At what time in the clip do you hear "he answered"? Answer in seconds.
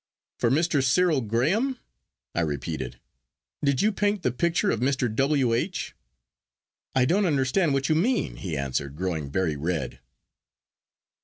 8.37-8.95